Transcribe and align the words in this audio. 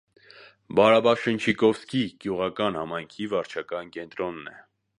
Բարաբանշչիկովսկի 0.77 2.01
գյուղական 2.25 2.79
համայնքի 2.81 3.29
վարչական 3.35 3.93
կենտրոնն 3.99 4.53
է։ 4.57 4.59